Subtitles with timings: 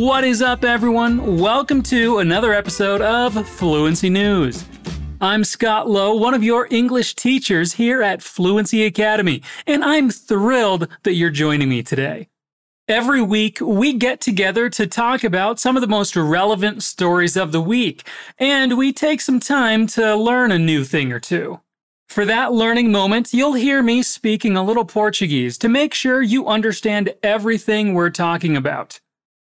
[0.00, 1.38] What is up, everyone?
[1.38, 4.64] Welcome to another episode of Fluency News.
[5.20, 10.86] I'm Scott Lowe, one of your English teachers here at Fluency Academy, and I'm thrilled
[11.02, 12.28] that you're joining me today.
[12.86, 17.50] Every week, we get together to talk about some of the most relevant stories of
[17.50, 18.06] the week,
[18.38, 21.58] and we take some time to learn a new thing or two.
[22.08, 26.46] For that learning moment, you'll hear me speaking a little Portuguese to make sure you
[26.46, 29.00] understand everything we're talking about.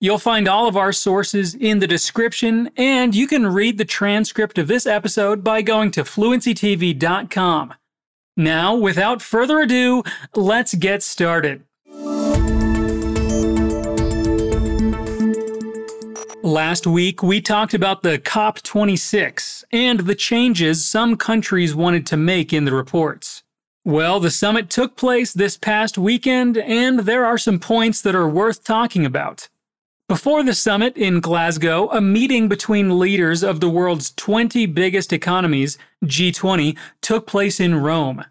[0.00, 4.56] You'll find all of our sources in the description, and you can read the transcript
[4.56, 7.74] of this episode by going to fluencytv.com.
[8.36, 10.04] Now, without further ado,
[10.36, 11.64] let's get started.
[16.44, 22.52] Last week, we talked about the COP26 and the changes some countries wanted to make
[22.52, 23.42] in the reports.
[23.84, 28.28] Well, the summit took place this past weekend, and there are some points that are
[28.28, 29.48] worth talking about.
[30.08, 35.76] Before the summit in Glasgow, a meeting between leaders of the world's 20 biggest economies,
[36.02, 38.24] G20, took place in Rome.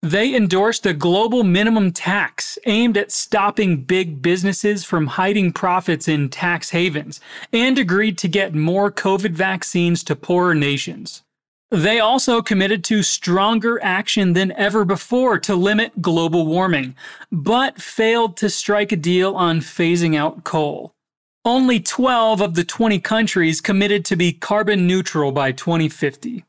[0.00, 6.30] They endorsed a global minimum tax aimed at stopping big businesses from hiding profits in
[6.30, 7.20] tax havens
[7.52, 11.24] and agreed to get more COVID vaccines to poorer nations.
[11.70, 16.96] They also committed to stronger action than ever before to limit global warming,
[17.30, 20.94] but failed to strike a deal on phasing out coal.
[21.44, 26.44] Only 12 of the 20 countries committed to be carbon neutral by 2050.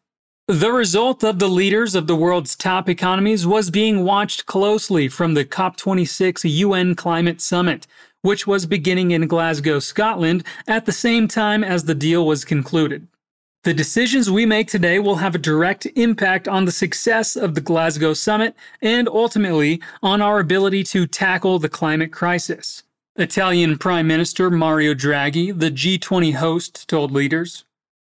[0.47, 5.35] The result of the leaders of the world's top economies was being watched closely from
[5.35, 7.85] the COP26 UN Climate Summit,
[8.23, 13.07] which was beginning in Glasgow, Scotland, at the same time as the deal was concluded.
[13.63, 17.61] The decisions we make today will have a direct impact on the success of the
[17.61, 22.83] Glasgow Summit and ultimately on our ability to tackle the climate crisis.
[23.19, 27.65] Italian Prime Minister Mario Draghi, the G20 host, told leaders.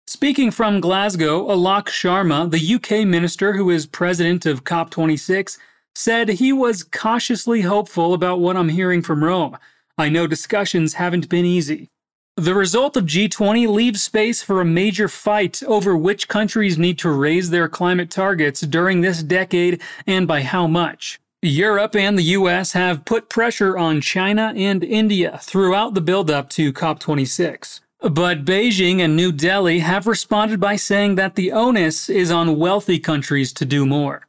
[0.07, 5.57] Speaking from Glasgow, Alok Sharma, the UK minister who is president of COP26,
[5.95, 9.57] said he was cautiously hopeful about what I'm hearing from Rome.
[9.97, 11.89] I know discussions haven't been easy.
[12.37, 17.11] The result of G20 leaves space for a major fight over which countries need to
[17.11, 21.19] raise their climate targets during this decade and by how much.
[21.43, 26.71] Europe and the US have put pressure on China and India throughout the buildup to
[26.71, 27.81] COP26.
[28.03, 32.99] But Beijing and New Delhi have responded by saying that the onus is on wealthy
[32.99, 34.27] countries to do more.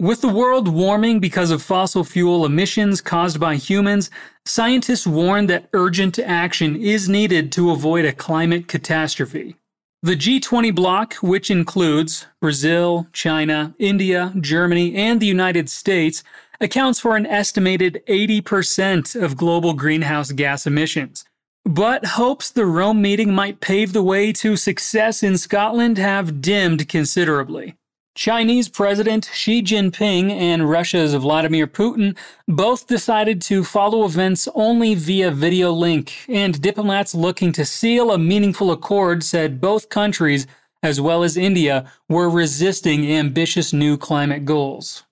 [0.00, 4.10] With the world warming because of fossil fuel emissions caused by humans,
[4.44, 9.54] scientists warn that urgent action is needed to avoid a climate catastrophe.
[10.00, 16.22] The G20 bloc, which includes Brazil, China, India, Germany, and the United States,
[16.60, 21.24] accounts for an estimated 80% of global greenhouse gas emissions.
[21.64, 26.88] But hopes the Rome meeting might pave the way to success in Scotland have dimmed
[26.88, 27.74] considerably.
[28.18, 32.16] Chinese President Xi Jinping and Russia's Vladimir Putin
[32.48, 38.18] both decided to follow events only via video link, and diplomats looking to seal a
[38.18, 40.48] meaningful accord said both countries,
[40.82, 45.04] as well as India, were resisting ambitious new climate goals.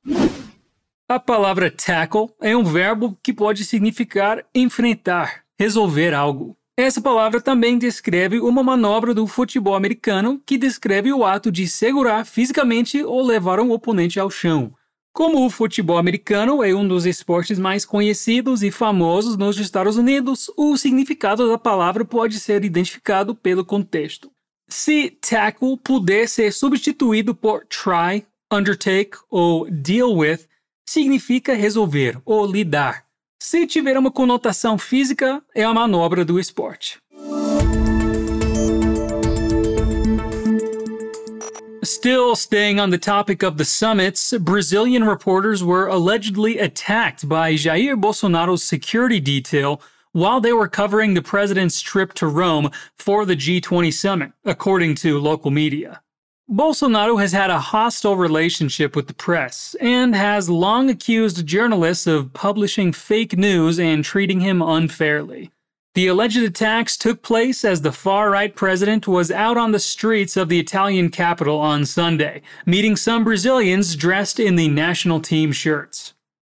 [1.09, 6.56] A palavra tackle é um verbo que pode significar enfrentar, resolver algo.
[6.78, 12.26] Essa palavra também descreve uma manobra do futebol americano que descreve o ato de segurar
[12.26, 14.75] fisicamente ou levar um oponente ao chão.
[15.10, 20.50] Como o futebol americano é um dos esportes mais conhecidos e famosos nos Estados Unidos,
[20.54, 24.31] o significado da palavra pode ser identificado pelo contexto.
[24.69, 30.41] Se tackle puder ser substituído por try, undertake ou deal with,
[30.86, 33.06] significa resolver ou lidar.
[33.38, 36.98] Se tiver uma conotação física, é a manobra do esporte.
[41.84, 47.94] Still staying on the topic of the summits, Brazilian reporters were allegedly attacked by Jair
[47.94, 49.80] Bolsonaro's security detail
[50.12, 55.21] while they were covering the president's trip to Rome for the G20 summit, according to
[55.21, 56.00] local media.
[56.48, 62.33] Bolsonaro has had a hostile relationship with the press and has long accused journalists of
[62.34, 65.51] publishing fake news and treating him unfairly.
[65.97, 70.37] The alleged attacks took place as the far right president was out on the streets
[70.37, 76.15] of the Italian capital on Sunday, meeting some Brazilians dressed in the national team shirts.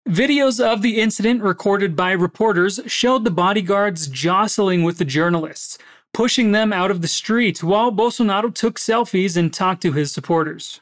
[0.07, 5.79] Videos of the incident recorded by reporters showed the bodyguards jostling with the journalists,
[6.19, 10.81] pushing them out of the street while Bolsonaro took selfies and talked to his supporters.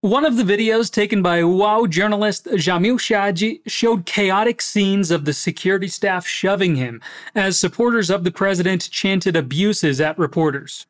[0.00, 5.32] One of the videos taken by UOL journalist Jamil Chade showed chaotic scenes of the
[5.32, 7.02] security staff shoving him
[7.34, 10.86] as supporters of the president chanted abuses at reporters.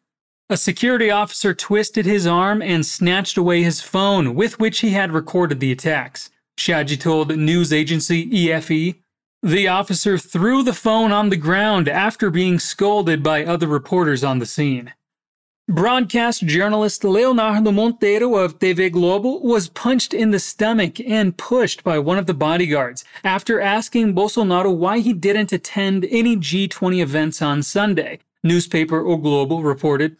[0.51, 5.11] A security officer twisted his arm and snatched away his phone with which he had
[5.11, 6.29] recorded the attacks.
[6.59, 8.97] Chade told news agency EFE.
[9.47, 14.41] The officer threw the phone on the ground after being scolded by other reporters on
[14.41, 14.93] the scene.
[15.69, 21.97] Broadcast journalist Leonardo Monteiro of TV Globo was punched in the stomach and pushed by
[21.97, 27.63] one of the bodyguards after asking Bolsonaro why he didn't attend any G20 events on
[27.63, 30.17] Sunday, newspaper O Globo reported.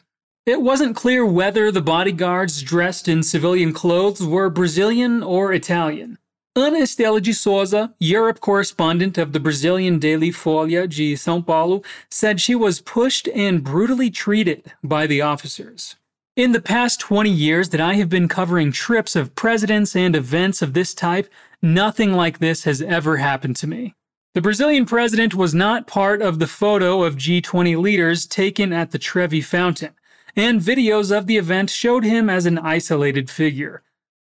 [0.47, 6.19] It wasn't clear whether the bodyguards dressed in civilian clothes were Brazilian or Italian.
[6.57, 12.41] Ana Estela de Sousa, Europe correspondent of the Brazilian daily Folha de São Paulo, said
[12.41, 15.97] she was pushed and brutally treated by the officers.
[16.35, 20.63] In the past 20 years that I have been covering trips of presidents and events
[20.63, 21.29] of this type,
[21.61, 23.95] nothing like this has ever happened to me.
[24.33, 28.99] The Brazilian president was not part of the photo of G20 leaders taken at the
[28.99, 29.93] Trevi Fountain,
[30.35, 33.83] and videos of the event showed him as an isolated figure.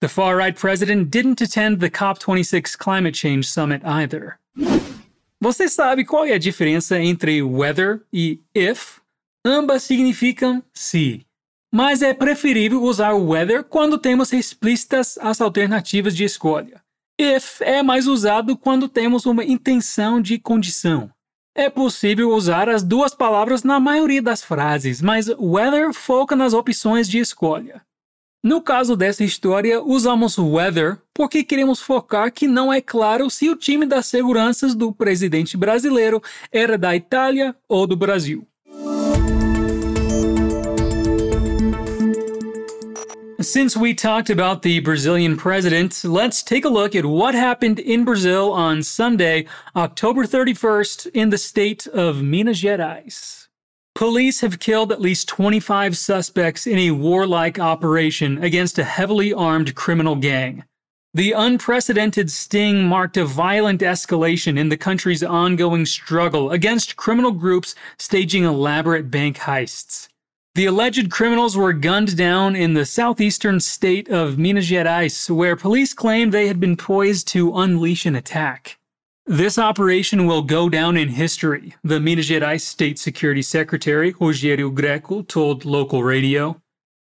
[0.05, 4.39] The far right president didn't attend the COP26 climate change summit either.
[5.41, 9.01] Você sabe qual é a diferença entre whether e if?
[9.43, 11.25] Ambas significam se.
[11.73, 16.83] Mas é preferível usar whether quando temos explícitas as alternativas de escolha.
[17.19, 21.11] If é mais usado quando temos uma intenção de condição.
[21.57, 27.09] É possível usar as duas palavras na maioria das frases, mas whether foca nas opções
[27.09, 27.81] de escolha.
[28.45, 33.57] No caso dessa história, usamos weather porque queremos focar que não é claro se o
[33.57, 38.47] time das seguranças do presidente brasileiro era da Itália ou do Brasil.
[43.41, 48.05] Since we talked about the Brazilian president, let's take a look at what happened in
[48.05, 53.44] Brazil on Sunday, October 31st, in the state of Minas Gerais.
[53.95, 59.77] Police have killed at least 25 suspects in a warlike operation against a heavily armed
[59.77, 60.65] criminal gang.
[61.15, 67.77] The unprecedented sting marked a violent escalation in the country's ongoing struggle against criminal groups
[67.97, 70.09] staging elaborate bank heists.
[70.57, 75.95] The alleged criminals were gunned down in the southeastern state of Minas Gerais, where police
[75.95, 78.77] claimed they had been poised to unleash an attack.
[79.27, 85.23] This operation will go down in history, the Minas Gerais State Security Secretary, Rogério Greco,
[85.23, 86.61] told local radio.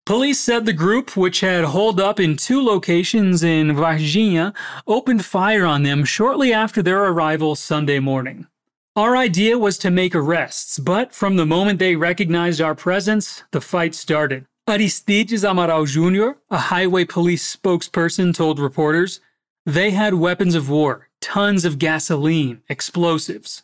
[0.05, 4.53] Police said the group, which had holed up in two locations in Varginha,
[4.85, 8.49] opened fire on them shortly after their arrival Sunday morning.
[8.97, 13.61] Our idea was to make arrests, but from the moment they recognized our presence, the
[13.61, 14.45] fight started.
[14.67, 19.21] Aristides Amaral Jr., a highway police spokesperson, told reporters,
[19.65, 23.63] they had weapons of war, tons of gasoline, explosives.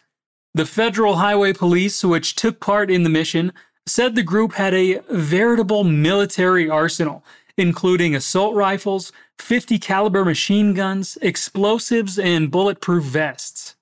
[0.54, 3.52] The Federal Highway Police, which took part in the mission,
[3.86, 7.24] said the group had a veritable military arsenal,
[7.56, 13.76] including assault rifles, 50 caliber machine guns, explosives, and bulletproof vests.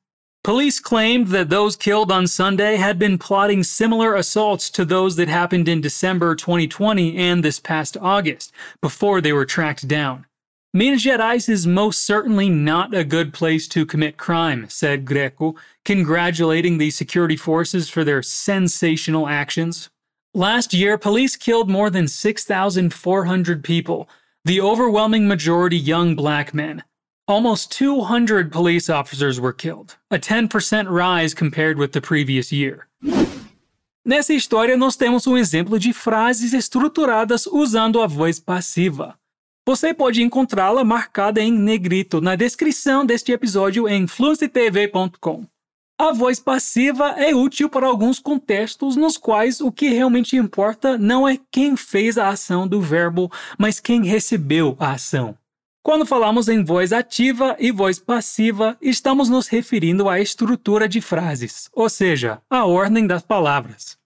[0.45, 5.29] Police claimed that those killed on Sunday had been plotting similar assaults to those that
[5.29, 10.27] happened in December 2020 and this past August, before they were tracked down.
[10.75, 15.55] Minas Gerais is most certainly not a good place to commit crime, said Greco,
[15.85, 19.91] congratulating the security forces for their sensational actions.
[20.33, 24.09] Last year, police killed more than 6,400 people,
[24.47, 26.85] the overwhelming majority young black men.
[27.29, 32.89] Almost 200 police officers were killed, a 10% rise compared with the previous year.
[34.07, 39.19] Nessa história, nós temos um exemplo de frases estruturadas usando a voz passiva.
[39.65, 45.47] Você pode encontrá-la marcada em negrito na descrição deste episódio em fluencytv.com.
[45.97, 51.29] A voz passiva é útil para alguns contextos nos quais o que realmente importa não
[51.29, 55.39] é quem fez a ação do verbo, mas quem recebeu a ação.
[55.81, 61.71] Quando falamos em voz ativa e voz passiva, estamos nos referindo à estrutura de frases,
[61.73, 64.02] ou seja, à ordem das palavras.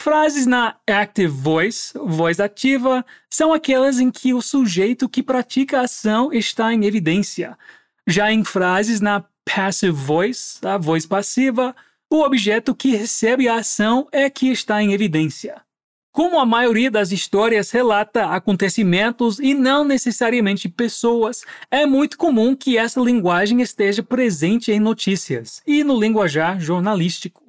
[0.00, 5.84] Frases na active voice, voz ativa, são aquelas em que o sujeito que pratica a
[5.84, 7.58] ação está em evidência.
[8.06, 11.74] Já em frases na passive voice, a voz passiva,
[12.10, 15.60] o objeto que recebe a ação é que está em evidência.
[16.12, 22.78] Como a maioria das histórias relata acontecimentos e não necessariamente pessoas, é muito comum que
[22.78, 27.45] essa linguagem esteja presente em notícias e no linguajar jornalístico.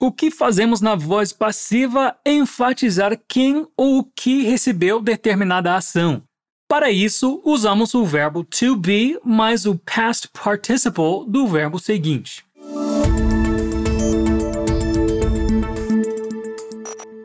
[0.00, 6.22] O que fazemos na voz passiva é enfatizar quem ou o que recebeu determinada ação.
[6.68, 12.44] Para isso, usamos o verbo to be mais o past participle do verbo seguinte.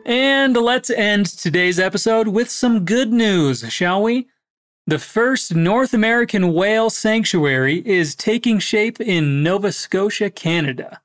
[0.06, 4.28] And let's end today's episode with some good news, shall we?
[4.86, 11.00] The first North American whale sanctuary is taking shape in Nova Scotia, Canada.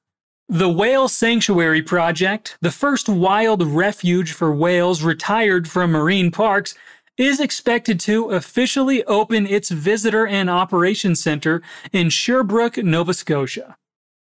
[0.49, 6.75] The Whale Sanctuary Project, the first wild refuge for whales retired from marine parks,
[7.17, 13.75] is expected to officially open its visitor and operations center in Sherbrooke, Nova Scotia.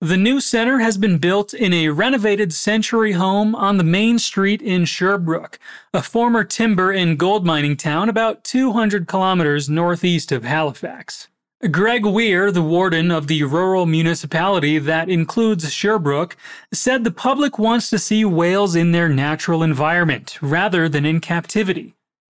[0.01, 4.63] The new center has been built in a renovated century home on the main street
[4.63, 5.59] in Sherbrooke,
[5.93, 11.29] a former timber and gold mining town about 200 kilometers northeast of Halifax.
[11.71, 16.37] Greg Weir, the warden of the rural municipality that includes Sherbrooke,
[16.71, 21.95] said the public wants to see whales in their natural environment rather than in captivity.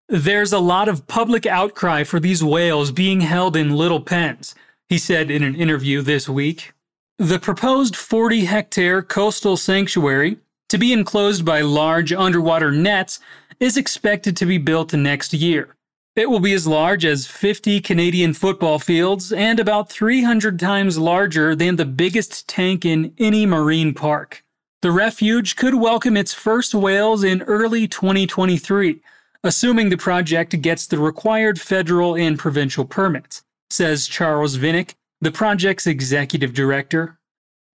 [0.08, 4.56] There's a lot of public outcry for these whales being held in little pens,
[4.88, 6.72] he said in an interview this week.
[7.18, 10.38] The proposed 40 hectare coastal sanctuary,
[10.70, 13.20] to be enclosed by large underwater nets,
[13.60, 15.76] is expected to be built next year.
[16.20, 21.56] It will be as large as 50 Canadian football fields and about 300 times larger
[21.56, 24.44] than the biggest tank in any marine park.
[24.82, 29.00] The refuge could welcome its first whales in early 2023,
[29.46, 35.88] assuming the project gets the required federal and provincial permits, says Charles Vinick, the project's
[35.88, 37.18] executive director.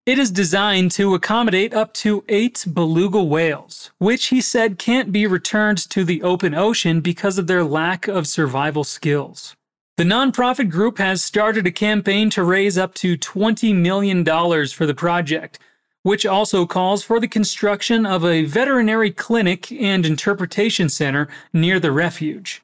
[0.05, 5.25] It is designed to accommodate up to eight beluga whales, which he said can't be
[5.25, 9.55] returned to the open ocean because of their lack of survival skills.
[9.95, 14.93] The nonprofit group has started a campaign to raise up to $20 million for the
[14.93, 15.57] project,
[16.01, 21.93] which also calls for the construction of a veterinary clinic and interpretation center near the
[21.93, 22.61] refuge.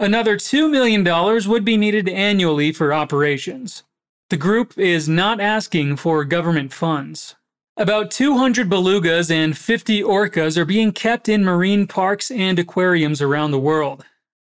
[0.00, 1.04] Another $2 million
[1.48, 3.84] would be needed annually for operations.
[4.30, 7.34] The group is not asking for government funds.
[7.76, 13.50] About 200 belugas and 50 orcas are being kept in marine parks and aquariums around
[13.50, 14.04] the world.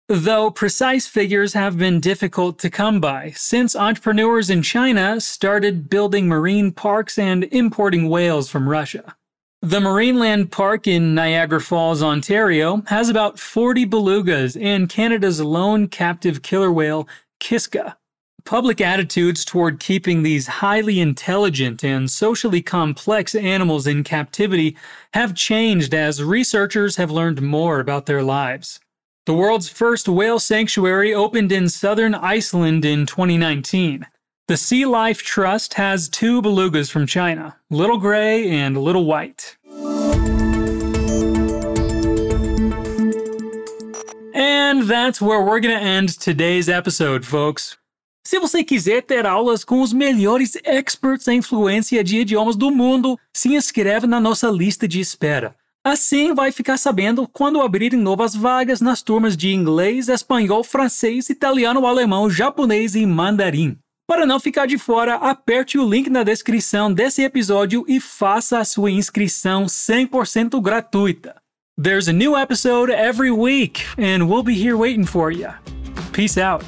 [0.08, 6.28] Though precise figures have been difficult to come by since entrepreneurs in China started building
[6.28, 9.14] marine parks and importing whales from Russia.
[9.60, 16.40] The Marineland Park in Niagara Falls, Ontario, has about 40 belugas and Canada's lone captive
[16.40, 17.06] killer whale,
[17.38, 17.98] Kiska.
[18.44, 24.76] Public attitudes toward keeping these highly intelligent and socially complex animals in captivity
[25.14, 28.80] have changed as researchers have learned more about their lives.
[29.24, 34.06] The world's first whale sanctuary opened in southern Iceland in 2019.
[34.46, 39.56] The Sea Life Trust has two belugas from China, Little Gray and Little White.
[44.34, 47.78] And that's where we're going to end today's episode, folks.
[48.26, 53.18] Se você quiser ter aulas com os melhores experts em influência de idiomas do mundo,
[53.34, 55.54] se inscreve na nossa lista de espera.
[55.84, 61.86] Assim vai ficar sabendo quando abrirem novas vagas nas turmas de inglês, espanhol, francês, italiano,
[61.86, 63.76] alemão, japonês e mandarim.
[64.06, 68.64] Para não ficar de fora, aperte o link na descrição desse episódio e faça a
[68.64, 71.36] sua inscrição 100% gratuita.
[71.82, 75.50] There's a new episode every week, and we'll be here waiting for you.
[76.12, 76.64] Peace out.